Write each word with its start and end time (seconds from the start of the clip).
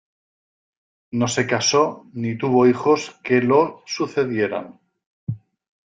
No 1.19 1.27
se 1.27 1.45
casó 1.45 2.07
ni 2.13 2.35
tuvo 2.35 2.65
hijos 2.65 3.19
que 3.23 3.39
lo 3.39 3.83
sucedieran. 3.85 4.79